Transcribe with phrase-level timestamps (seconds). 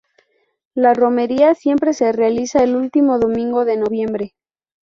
[0.73, 4.33] La Romería siempre se realiza el último domingo de noviembre.